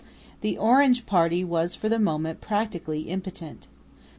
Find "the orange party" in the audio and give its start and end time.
0.39-1.43